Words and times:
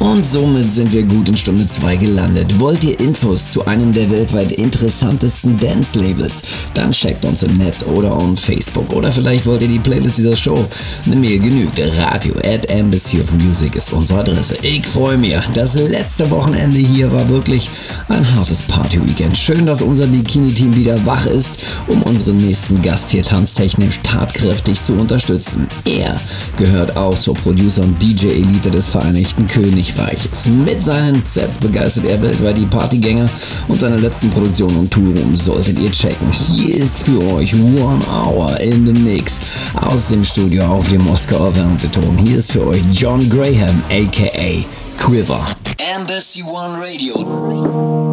Und 0.00 0.26
somit 0.26 0.70
sind 0.70 0.94
wir 0.94 1.02
gut 1.02 1.28
in 1.28 1.36
Stunde 1.36 1.66
2 1.66 1.96
gelandet. 1.96 2.58
Wollt 2.58 2.82
ihr 2.84 2.98
Infos 2.98 3.50
zu 3.50 3.66
einem 3.66 3.92
der 3.92 4.10
weltweit 4.10 4.50
interessantesten 4.52 5.58
Dance-Labels? 5.58 6.42
Dann 6.72 6.90
checkt 6.90 7.22
uns 7.26 7.42
im 7.42 7.58
Netz 7.58 7.82
oder 7.82 8.16
on 8.16 8.34
Facebook. 8.34 8.90
Oder 8.94 9.12
vielleicht 9.12 9.44
wollt 9.44 9.60
ihr 9.60 9.68
die 9.68 9.78
Playlist 9.78 10.16
dieser 10.16 10.34
Show. 10.34 10.64
Eine 11.04 11.16
Mail 11.16 11.38
genügt. 11.38 11.78
Radio 11.98 12.34
at 12.38 12.64
Embassy 12.70 13.20
of 13.20 13.30
Music 13.34 13.76
ist 13.76 13.92
unsere 13.92 14.20
Adresse. 14.20 14.56
Ich 14.62 14.86
freue 14.86 15.18
mich. 15.18 15.36
Das 15.52 15.74
letzte 15.74 16.30
Wochenende 16.30 16.78
hier 16.78 17.12
war 17.12 17.28
wirklich 17.28 17.68
ein 18.08 18.34
hartes 18.34 18.62
Party-Weekend. 18.62 19.36
Schön, 19.36 19.66
dass 19.66 19.82
unser 19.82 20.06
Bikini-Team 20.06 20.74
wieder 20.76 21.04
wach 21.04 21.26
ist, 21.26 21.58
um 21.88 22.02
unseren 22.04 22.38
nächsten 22.38 22.80
Gast 22.80 23.10
hier 23.10 23.22
tanztechnisch 23.22 24.00
tatkräftig 24.02 24.80
zu 24.80 24.94
unterstützen. 24.94 25.66
Er 25.84 26.18
gehört 26.56 26.96
auch 26.96 27.18
zur 27.18 27.34
Producer- 27.34 27.82
und 27.82 28.02
DJ-Elite 28.02 28.70
des 28.70 28.88
Vereinigten 28.88 29.46
Königreichs. 29.90 30.10
Königreiches. 30.10 30.46
Mit 30.46 30.82
seinen 30.82 31.22
Sets 31.26 31.58
begeistert 31.58 32.06
er 32.06 32.22
weltweit 32.22 32.56
die 32.56 32.66
Partygänger 32.66 33.28
und 33.68 33.80
seine 33.80 33.96
letzten 33.96 34.30
Produktionen 34.30 34.76
und 34.76 34.90
Touren 34.90 35.34
solltet 35.34 35.78
ihr 35.78 35.90
checken. 35.90 36.30
Hier 36.32 36.76
ist 36.76 37.02
für 37.02 37.20
euch 37.34 37.54
One 37.54 38.02
Hour 38.10 38.58
in 38.60 38.86
the 38.86 38.92
Mix 38.92 39.38
aus 39.74 40.08
dem 40.08 40.24
Studio 40.24 40.64
auf 40.64 40.88
dem 40.88 41.02
Moskauer 41.04 41.52
Fernsehturm. 41.52 42.16
Hier 42.18 42.38
ist 42.38 42.52
für 42.52 42.66
euch 42.66 42.82
John 42.92 43.28
Graham 43.28 43.82
aka 43.90 44.64
Quiver. 44.96 45.44
Embassy 45.78 46.42
One 46.42 46.78
Radio. 46.78 48.09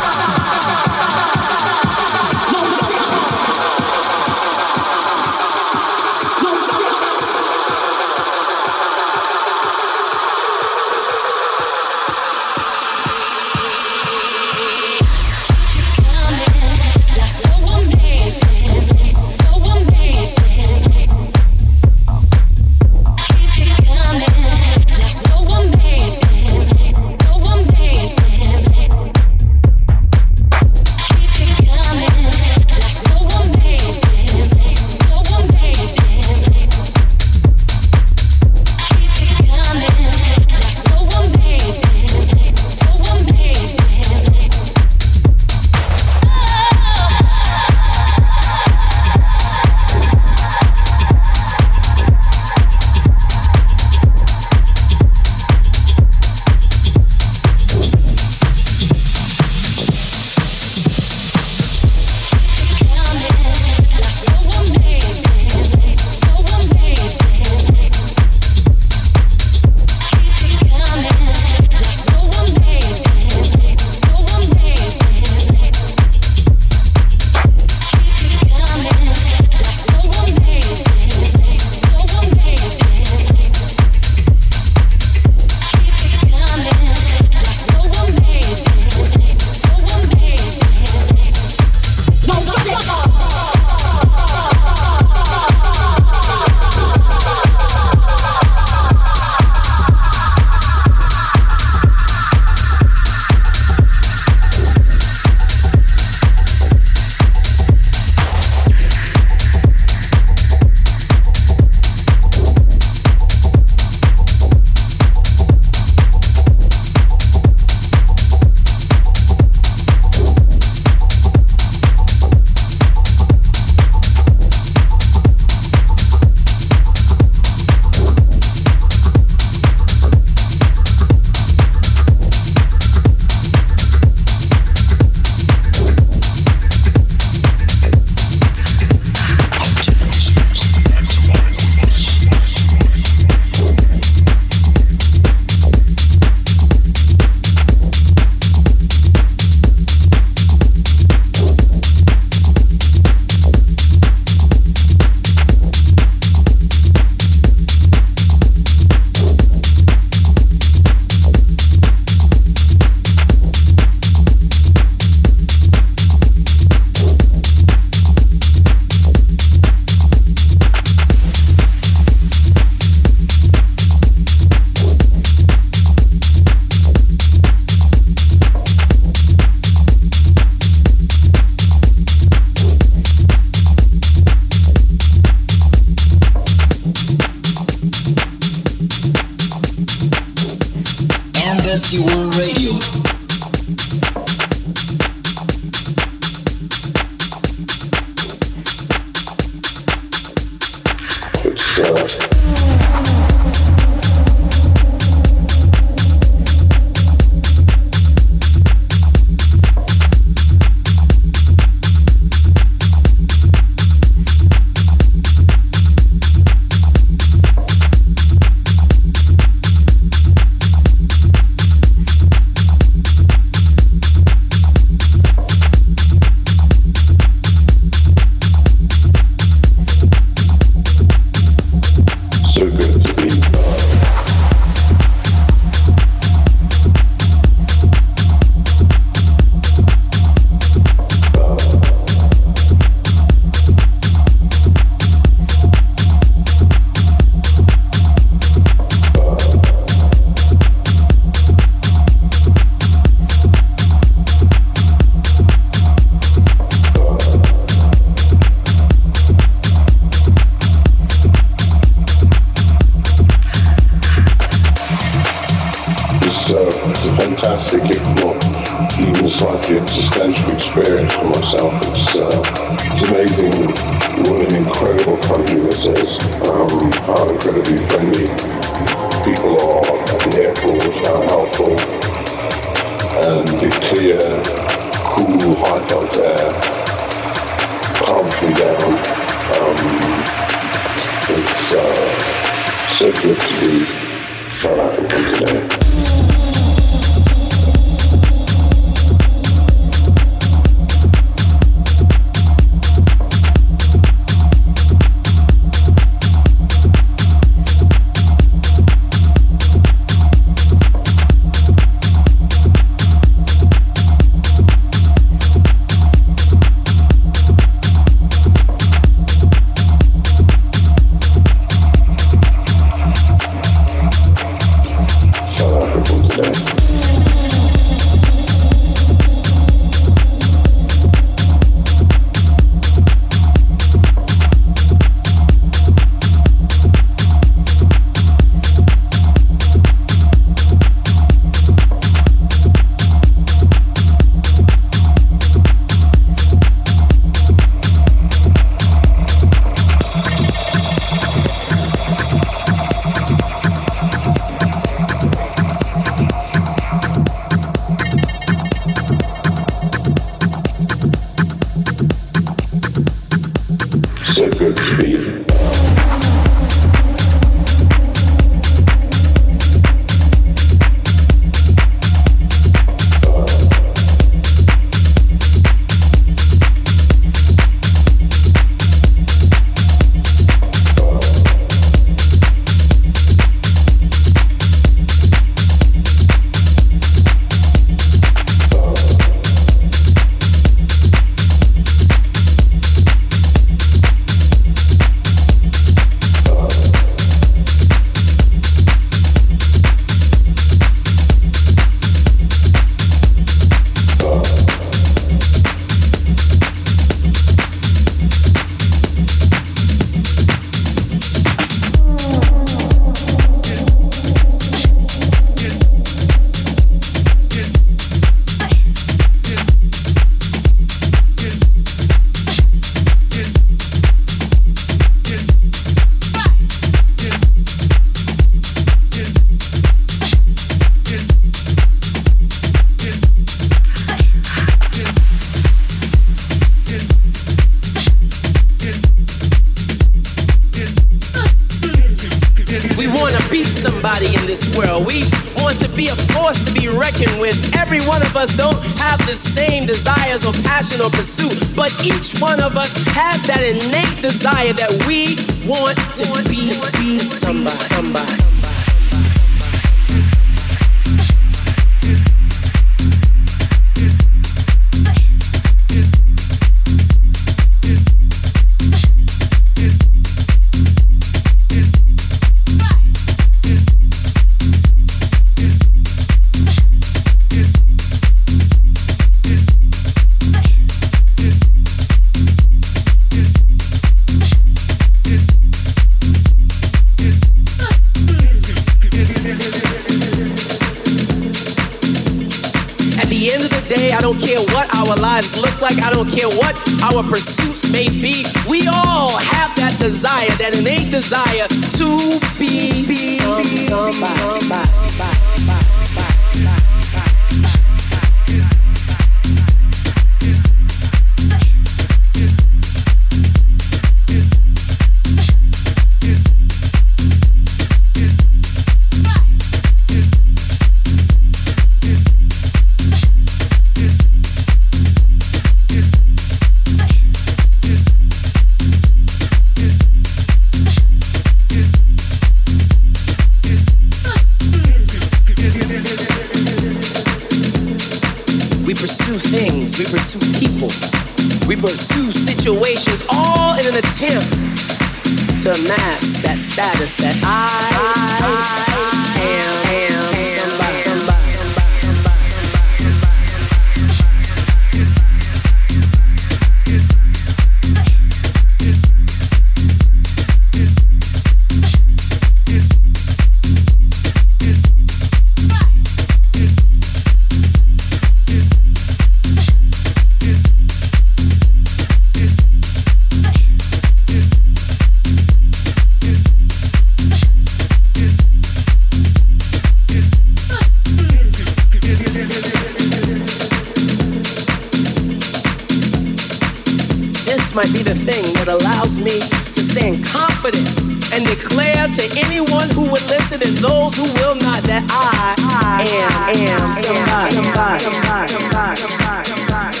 Thing 588.21 588.53
that 588.53 588.69
allows 588.69 589.17
me 589.17 589.41
to 589.73 589.81
stand 589.81 590.21
confident 590.21 590.85
and 591.33 591.41
declare 591.45 592.05
to 592.05 592.23
anyone 592.45 592.89
who 592.93 593.09
would 593.09 593.25
listen 593.33 593.57
and 593.65 593.75
those 593.81 594.13
who 594.13 594.29
will 594.37 594.55
not 594.61 594.81
that 594.85 595.01
I, 595.09 595.57
I 595.57 596.05
am, 596.05 596.69
am 596.69 596.85
somebody. 596.85 597.51
somebody, 597.55 597.99
somebody, 597.99 598.49
somebody, 598.53 599.45
somebody 599.45 600.00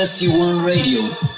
SC1 0.00 0.64
Radio. 0.64 1.29